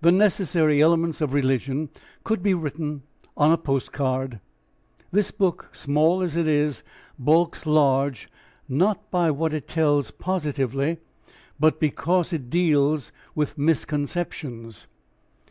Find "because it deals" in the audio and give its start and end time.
11.78-13.12